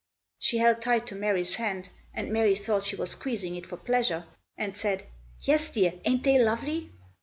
She 0.39 0.57
held 0.57 0.81
tight 0.81 1.05
to 1.05 1.15
Mary's 1.15 1.57
hand, 1.57 1.89
and 2.11 2.33
Mary 2.33 2.55
thought 2.55 2.85
she 2.85 2.95
was 2.95 3.11
squeezing 3.11 3.55
it 3.55 3.67
for 3.67 3.77
pleasure, 3.77 4.25
and 4.57 4.75
said, 4.75 5.05
"Yes, 5.41 5.69
dear! 5.69 5.93
ain't 6.05 6.23
they 6.23 6.43
lovely?" 6.43 6.91